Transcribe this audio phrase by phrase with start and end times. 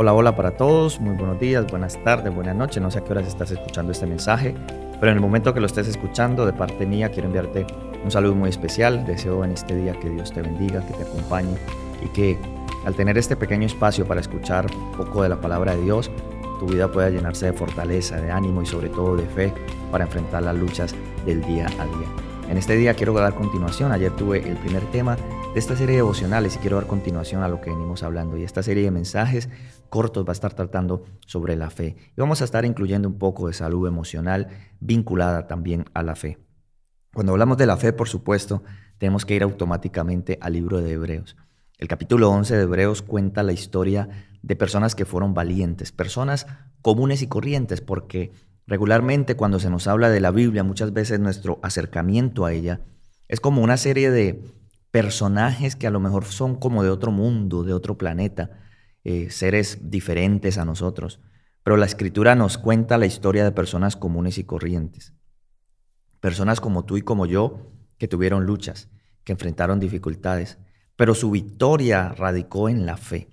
[0.00, 3.10] Hola, hola para todos, muy buenos días, buenas tardes, buenas noches, no sé a qué
[3.10, 4.54] horas estás escuchando este mensaje,
[5.00, 7.66] pero en el momento que lo estés escuchando, de parte mía, quiero enviarte
[8.04, 11.56] un saludo muy especial, deseo en este día que Dios te bendiga, que te acompañe
[12.00, 12.38] y que
[12.86, 14.66] al tener este pequeño espacio para escuchar
[14.96, 16.12] poco de la palabra de Dios,
[16.60, 19.52] tu vida pueda llenarse de fortaleza, de ánimo y sobre todo de fe
[19.90, 20.94] para enfrentar las luchas
[21.26, 22.48] del día a día.
[22.48, 25.16] En este día quiero dar continuación, ayer tuve el primer tema
[25.54, 28.36] de esta serie de devocionales y quiero dar continuación a lo que venimos hablando.
[28.36, 29.48] Y esta serie de mensajes
[29.88, 31.96] cortos va a estar tratando sobre la fe.
[32.16, 34.48] Y vamos a estar incluyendo un poco de salud emocional
[34.80, 36.38] vinculada también a la fe.
[37.14, 38.62] Cuando hablamos de la fe, por supuesto,
[38.98, 41.36] tenemos que ir automáticamente al libro de Hebreos.
[41.78, 44.08] El capítulo 11 de Hebreos cuenta la historia
[44.42, 46.46] de personas que fueron valientes, personas
[46.82, 48.32] comunes y corrientes, porque
[48.66, 52.80] regularmente cuando se nos habla de la Biblia, muchas veces nuestro acercamiento a ella
[53.28, 54.42] es como una serie de
[54.98, 58.50] personajes que a lo mejor son como de otro mundo, de otro planeta,
[59.04, 61.20] eh, seres diferentes a nosotros.
[61.62, 65.14] Pero la escritura nos cuenta la historia de personas comunes y corrientes.
[66.18, 68.88] Personas como tú y como yo que tuvieron luchas,
[69.22, 70.58] que enfrentaron dificultades,
[70.96, 73.28] pero su victoria radicó en la fe.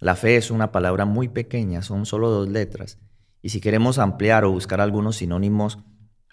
[0.00, 2.98] La fe es una palabra muy pequeña, son solo dos letras.
[3.40, 5.78] Y si queremos ampliar o buscar algunos sinónimos,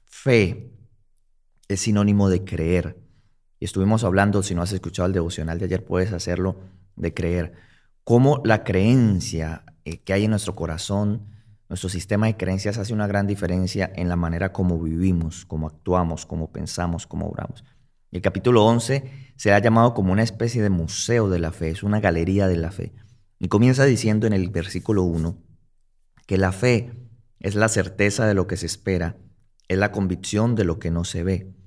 [0.05, 0.73] fe
[1.67, 3.00] es sinónimo de creer,
[3.61, 6.59] y estuvimos hablando, si no has escuchado el devocional de ayer, puedes hacerlo,
[6.95, 7.53] de creer.
[8.03, 11.27] Cómo la creencia eh, que hay en nuestro corazón,
[11.69, 16.25] nuestro sistema de creencias hace una gran diferencia en la manera como vivimos, cómo actuamos,
[16.25, 17.63] cómo pensamos, cómo obramos.
[18.11, 21.83] El capítulo 11 se ha llamado como una especie de museo de la fe, es
[21.83, 22.93] una galería de la fe.
[23.37, 25.37] Y comienza diciendo en el versículo 1
[26.25, 26.93] que la fe
[27.39, 29.17] es la certeza de lo que se espera,
[29.67, 31.60] es la convicción de lo que no se ve.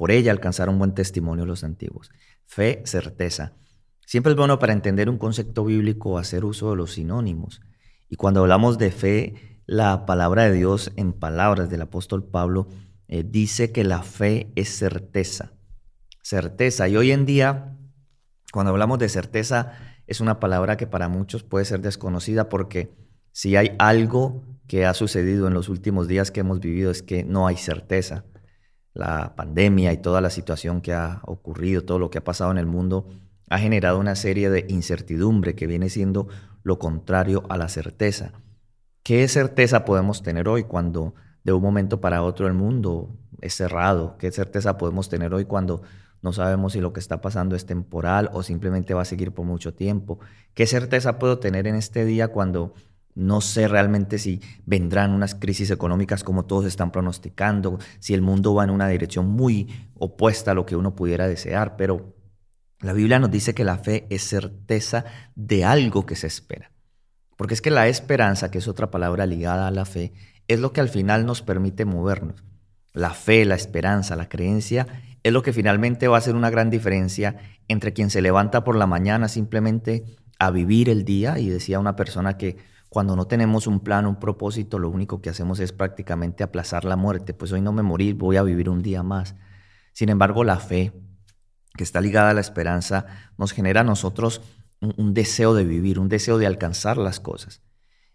[0.00, 2.10] Por ella alcanzaron buen testimonio los antiguos.
[2.46, 3.52] Fe, certeza.
[4.06, 7.60] Siempre es bueno para entender un concepto bíblico hacer uso de los sinónimos.
[8.08, 12.68] Y cuando hablamos de fe, la palabra de Dios en palabras del apóstol Pablo
[13.08, 15.52] eh, dice que la fe es certeza.
[16.22, 16.88] Certeza.
[16.88, 17.76] Y hoy en día,
[18.54, 19.74] cuando hablamos de certeza,
[20.06, 22.90] es una palabra que para muchos puede ser desconocida porque
[23.32, 27.22] si hay algo que ha sucedido en los últimos días que hemos vivido es que
[27.22, 28.24] no hay certeza
[29.00, 32.58] la pandemia y toda la situación que ha ocurrido, todo lo que ha pasado en
[32.58, 33.08] el mundo,
[33.48, 36.28] ha generado una serie de incertidumbre que viene siendo
[36.62, 38.32] lo contrario a la certeza.
[39.02, 44.16] ¿Qué certeza podemos tener hoy cuando de un momento para otro el mundo es cerrado?
[44.18, 45.82] ¿Qué certeza podemos tener hoy cuando
[46.22, 49.46] no sabemos si lo que está pasando es temporal o simplemente va a seguir por
[49.46, 50.20] mucho tiempo?
[50.54, 52.74] ¿Qué certeza puedo tener en este día cuando
[53.14, 58.54] no sé realmente si vendrán unas crisis económicas como todos están pronosticando, si el mundo
[58.54, 62.14] va en una dirección muy opuesta a lo que uno pudiera desear, pero
[62.80, 65.04] la Biblia nos dice que la fe es certeza
[65.34, 66.72] de algo que se espera.
[67.36, 70.12] Porque es que la esperanza, que es otra palabra ligada a la fe,
[70.48, 72.42] es lo que al final nos permite movernos.
[72.92, 74.86] La fe, la esperanza, la creencia
[75.22, 77.36] es lo que finalmente va a hacer una gran diferencia
[77.68, 80.04] entre quien se levanta por la mañana simplemente
[80.38, 82.56] a vivir el día y decía una persona que
[82.90, 86.96] cuando no tenemos un plan, un propósito, lo único que hacemos es prácticamente aplazar la
[86.96, 87.32] muerte.
[87.32, 89.36] Pues hoy no me morí, voy a vivir un día más.
[89.92, 90.92] Sin embargo, la fe,
[91.76, 93.06] que está ligada a la esperanza,
[93.38, 94.42] nos genera a nosotros
[94.80, 97.62] un, deseo de vivir, un deseo de alcanzar las cosas.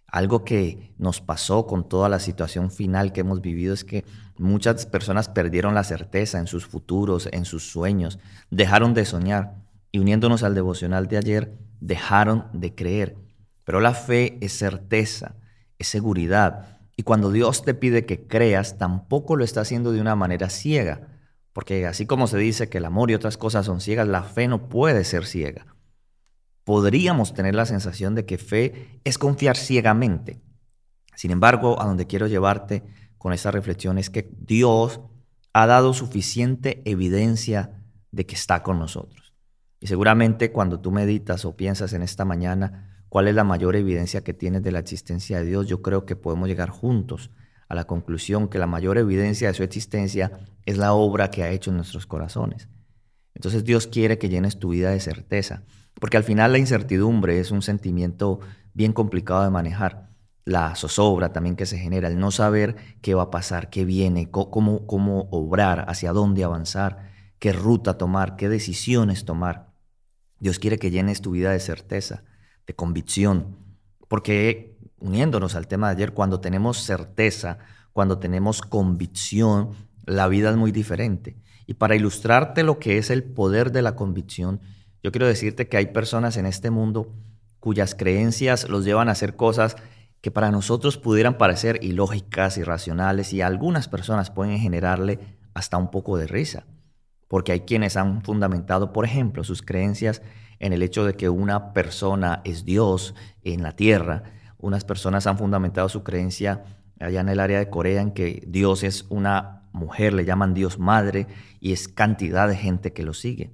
[0.08, 4.04] Algo que nos pasó con toda la situación final que hemos vivido es que
[4.38, 8.20] muchas personas perdieron la certeza en sus futuros, en sus sueños,
[8.50, 9.56] dejaron de soñar
[9.94, 13.25] y uniéndonos al devocional de ayer, dejaron de creer.
[13.66, 15.36] Pero la fe es certeza,
[15.78, 16.80] es seguridad.
[16.96, 21.10] Y cuando Dios te pide que creas, tampoco lo está haciendo de una manera ciega.
[21.52, 24.48] Porque así como se dice que el amor y otras cosas son ciegas, la fe
[24.48, 25.66] no puede ser ciega.
[26.64, 30.42] Podríamos tener la sensación de que fe es confiar ciegamente.
[31.16, 32.84] Sin embargo, a donde quiero llevarte
[33.18, 35.02] con esta reflexión es que Dios
[35.54, 39.34] ha dado suficiente evidencia de que está con nosotros.
[39.80, 44.24] Y seguramente cuando tú meditas o piensas en esta mañana, cuál es la mayor evidencia
[44.24, 47.32] que tienes de la existencia de Dios, yo creo que podemos llegar juntos
[47.68, 50.32] a la conclusión que la mayor evidencia de su existencia
[50.66, 52.70] es la obra que ha hecho en nuestros corazones.
[53.34, 55.64] Entonces Dios quiere que llenes tu vida de certeza,
[56.00, 58.40] porque al final la incertidumbre es un sentimiento
[58.74, 60.10] bien complicado de manejar.
[60.46, 64.30] La zozobra también que se genera, el no saber qué va a pasar, qué viene,
[64.30, 64.86] cómo,
[65.32, 67.10] obrar, hacia dónde avanzar,
[67.40, 69.74] qué ruta tomar, qué decisiones tomar.
[70.40, 72.24] Dios quiere que llenes tu vida de certeza
[72.66, 73.58] de convicción.
[74.08, 77.60] Porque uniéndonos al tema de ayer, cuando tenemos certeza,
[77.94, 79.72] cuando tenemos convicción,
[80.06, 81.38] la vida es muy diferente.
[81.68, 84.62] Y para ilustrarte lo que es el poder de la convicción,
[85.04, 87.14] yo quiero decirte que hay personas en este mundo
[87.60, 89.76] cuyas creencias los llevan a hacer cosas
[90.22, 95.20] que para nosotros pudieran parecer ilógicas, irracionales y algunas personas pueden generarle
[95.54, 96.66] hasta un poco de risa,
[97.28, 100.22] porque hay quienes han fundamentado, por ejemplo, sus creencias
[100.60, 104.24] en el hecho de que una persona es Dios en la tierra,
[104.58, 106.64] unas personas han fundamentado su creencia
[107.00, 110.80] allá en el área de Corea en que Dios es una mujer, le llaman Dios
[110.80, 111.28] madre
[111.60, 113.54] y es cantidad de gente que lo sigue.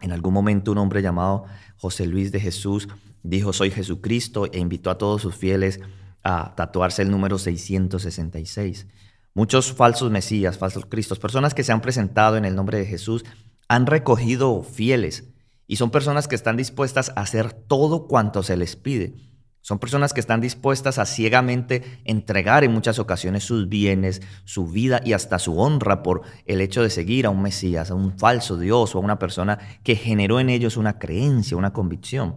[0.00, 1.44] En algún momento un hombre llamado
[1.76, 2.88] José Luis de Jesús
[3.22, 5.80] dijo soy Jesucristo e invitó a todos sus fieles
[6.22, 8.86] a tatuarse el número 666.
[9.34, 13.24] Muchos falsos mesías, falsos cristos, personas que se han presentado en el nombre de Jesús,
[13.68, 15.24] han recogido fieles
[15.66, 19.14] y son personas que están dispuestas a hacer todo cuanto se les pide.
[19.60, 25.00] Son personas que están dispuestas a ciegamente entregar en muchas ocasiones sus bienes, su vida
[25.04, 28.58] y hasta su honra por el hecho de seguir a un Mesías, a un falso
[28.58, 32.36] Dios o a una persona que generó en ellos una creencia, una convicción.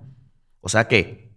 [0.61, 1.27] O sea que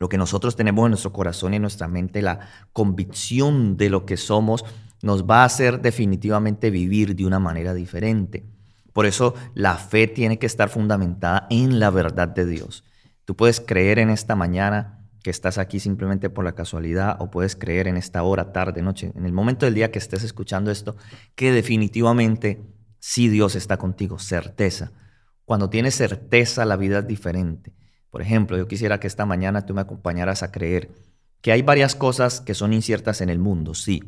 [0.00, 2.40] lo que nosotros tenemos en nuestro corazón y en nuestra mente, la
[2.72, 4.64] convicción de lo que somos,
[5.02, 8.46] nos va a hacer definitivamente vivir de una manera diferente.
[8.92, 12.84] Por eso la fe tiene que estar fundamentada en la verdad de Dios.
[13.24, 17.56] Tú puedes creer en esta mañana que estás aquí simplemente por la casualidad o puedes
[17.56, 20.96] creer en esta hora, tarde, noche, en el momento del día que estés escuchando esto,
[21.34, 22.62] que definitivamente
[23.00, 24.92] sí Dios está contigo, certeza.
[25.44, 27.74] Cuando tienes certeza la vida es diferente.
[28.10, 30.90] Por ejemplo, yo quisiera que esta mañana tú me acompañaras a creer
[31.40, 34.02] que hay varias cosas que son inciertas en el mundo, sí.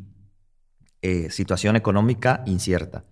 [1.02, 3.04] Eh, situación económica incierta.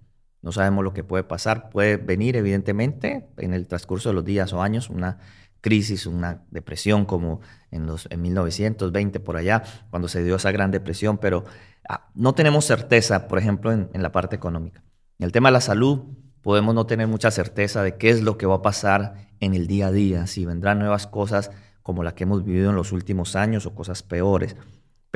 [0.42, 1.70] No sabemos lo que puede pasar.
[1.70, 5.18] Puede venir, evidentemente, en el transcurso de los días o años, una
[5.60, 7.40] crisis, una depresión como
[7.70, 11.44] en, los, en 1920 por allá, cuando se dio esa gran depresión, pero
[11.88, 14.84] ah, no tenemos certeza, por ejemplo, en, en la parte económica.
[15.18, 16.04] En el tema de la salud,
[16.42, 19.66] podemos no tener mucha certeza de qué es lo que va a pasar en el
[19.66, 21.50] día a día, si vendrán nuevas cosas
[21.82, 24.56] como la que hemos vivido en los últimos años o cosas peores.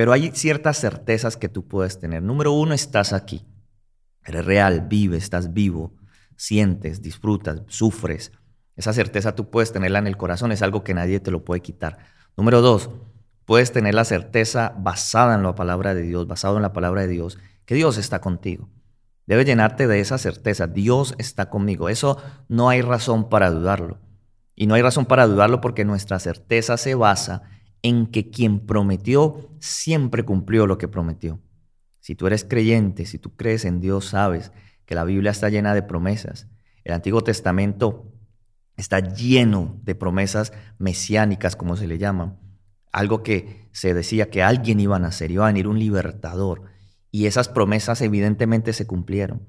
[0.01, 2.23] Pero hay ciertas certezas que tú puedes tener.
[2.23, 3.47] Número uno, estás aquí.
[4.25, 5.93] Eres real, vives, estás vivo,
[6.37, 8.33] sientes, disfrutas, sufres.
[8.77, 11.61] Esa certeza tú puedes tenerla en el corazón, es algo que nadie te lo puede
[11.61, 11.99] quitar.
[12.35, 12.89] Número dos,
[13.45, 17.09] puedes tener la certeza basada en la palabra de Dios, basado en la palabra de
[17.09, 17.37] Dios,
[17.67, 18.71] que Dios está contigo.
[19.27, 21.91] Debe llenarte de esa certeza, Dios está conmigo.
[21.91, 22.17] Eso
[22.49, 23.99] no hay razón para dudarlo.
[24.57, 27.43] Y no hay razón para dudarlo porque nuestra certeza se basa
[27.83, 31.41] en que quien prometió siempre cumplió lo que prometió.
[32.01, 34.53] Si tú eres creyente, si tú crees en Dios, sabes
[34.87, 36.49] que la Biblia está llena de promesas.
[36.85, 38.13] El Antiguo Testamento
[38.77, 42.39] está lleno de promesas mesiánicas, como se le llaman.
[42.91, 46.65] Algo que se decía que alguien iba a nacer, iba a venir un libertador.
[47.11, 49.47] Y esas promesas evidentemente se cumplieron.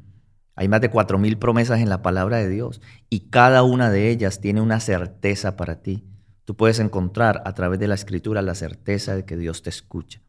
[0.55, 4.09] Hay más de cuatro mil promesas en la palabra de Dios y cada una de
[4.09, 6.10] ellas tiene una certeza para ti.
[6.51, 10.21] Tú puedes encontrar a través de la escritura la certeza de que Dios te escucha.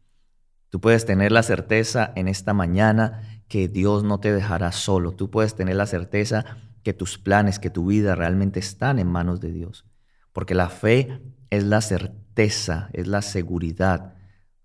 [0.69, 5.11] Tú puedes tener la certeza en esta mañana que Dios no te dejará solo.
[5.11, 6.45] Tú puedes tener la certeza
[6.81, 9.83] que tus planes, que tu vida realmente están en manos de Dios.
[10.31, 14.13] Porque la fe es la certeza, es la seguridad.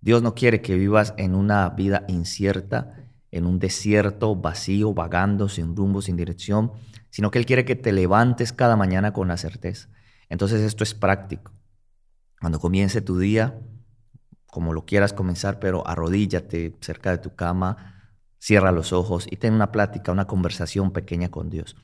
[0.01, 2.95] Dios no quiere que vivas en una vida incierta,
[3.33, 6.71] en un desierto vacío, vagando, sin rumbo, sin dirección,
[7.11, 9.89] sino que Él quiere que te levantes cada mañana con la certeza.
[10.29, 11.53] Entonces esto es práctico.
[12.41, 13.59] Cuando comience tu día,
[14.47, 19.55] como lo quieras comenzar, pero arrodíllate cerca de tu cama, cierra los ojos y ten
[19.55, 21.77] una plática, una conversación pequeña con Dios.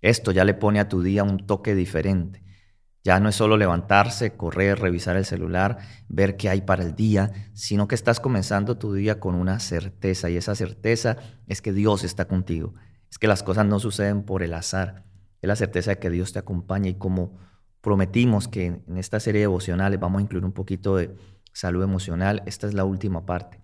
[0.00, 2.42] Esto ya le pone a tu día un toque diferente.
[3.04, 5.78] Ya no es solo levantarse, correr, revisar el celular,
[6.08, 10.30] ver qué hay para el día, sino que estás comenzando tu día con una certeza
[10.30, 11.16] y esa certeza
[11.48, 12.74] es que Dios está contigo.
[13.10, 15.04] Es que las cosas no suceden por el azar.
[15.40, 17.38] Es la certeza de que Dios te acompaña y como
[17.82, 21.14] prometimos que en esta serie devocionales vamos a incluir un poquito de
[21.52, 23.60] salud emocional, esta es la última parte.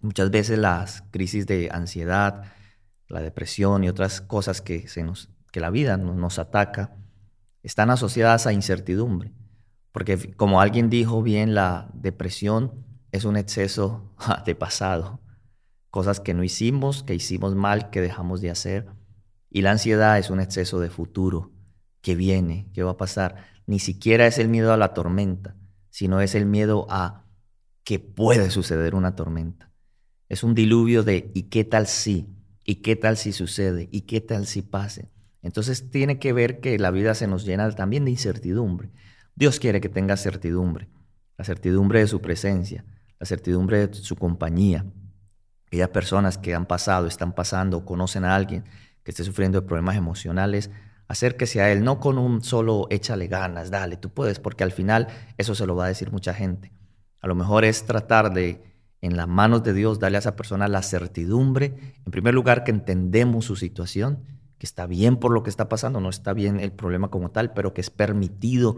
[0.00, 2.44] Muchas veces las crisis de ansiedad,
[3.08, 6.96] la depresión y otras cosas que, se nos, que la vida nos ataca,
[7.62, 9.32] están asociadas a incertidumbre.
[9.90, 14.14] Porque como alguien dijo bien, la depresión es un exceso
[14.46, 15.20] de pasado,
[15.90, 18.86] cosas que no hicimos, que hicimos mal, que dejamos de hacer.
[19.50, 21.52] Y la ansiedad es un exceso de futuro,
[22.02, 23.46] que viene, que va a pasar.
[23.66, 25.56] Ni siquiera es el miedo a la tormenta,
[25.88, 27.24] sino es el miedo a
[27.84, 29.70] que puede suceder una tormenta.
[30.28, 32.28] Es un diluvio de ¿y qué tal si?
[32.64, 33.88] ¿Y qué tal si sucede?
[33.90, 35.10] ¿Y qué tal si pase?
[35.42, 38.90] Entonces tiene que ver que la vida se nos llena también de incertidumbre.
[39.34, 40.88] Dios quiere que tengas certidumbre,
[41.36, 42.84] la certidumbre de su presencia,
[43.18, 44.86] la certidumbre de su compañía.
[45.66, 48.64] Aquellas personas que han pasado, están pasando, conocen a alguien
[49.02, 50.70] que esté sufriendo de problemas emocionales,
[51.08, 55.08] acérquese a Él, no con un solo échale ganas, dale, tú puedes, porque al final
[55.38, 56.72] eso se lo va a decir mucha gente.
[57.20, 58.62] A lo mejor es tratar de,
[59.00, 62.70] en las manos de Dios, darle a esa persona la certidumbre, en primer lugar, que
[62.70, 64.24] entendemos su situación,
[64.58, 67.52] que está bien por lo que está pasando, no está bien el problema como tal,
[67.52, 68.76] pero que es permitido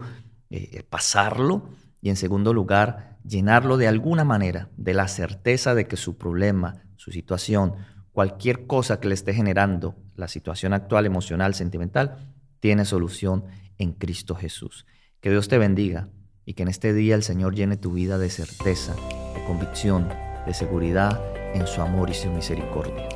[0.49, 1.69] eh, pasarlo.
[2.01, 6.83] Y en segundo lugar, llenarlo de alguna manera de la certeza de que su problema,
[6.95, 7.75] su situación,
[8.15, 13.43] cualquier cosa que le esté generando la situación actual, emocional, sentimental, tiene solución
[13.77, 14.85] en Cristo Jesús.
[15.19, 16.07] Que Dios te bendiga
[16.45, 18.95] y que en este día el Señor llene tu vida de certeza,
[19.33, 20.07] de convicción,
[20.45, 21.21] de seguridad
[21.53, 23.14] en su amor y su misericordia.